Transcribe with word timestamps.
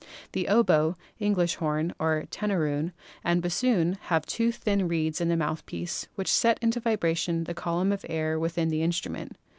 The 0.31 0.47
oboe, 0.47 0.97
English 1.19 1.57
horn 1.57 1.93
(or 1.99 2.25
tenoroon) 2.31 2.91
and 3.23 3.39
bassoon 3.39 3.99
have 4.09 4.25
two 4.25 4.51
thin 4.51 4.87
reeds 4.87 5.21
in 5.21 5.29
the 5.29 5.37
mouth 5.37 5.63
piece 5.67 6.07
which 6.15 6.31
set 6.33 6.57
into 6.59 6.79
vibration 6.79 7.43
the 7.43 7.53
column 7.53 7.91
of 7.91 8.03
air 8.09 8.39
within 8.39 8.69
the 8.69 8.81
instrument. 8.81 9.37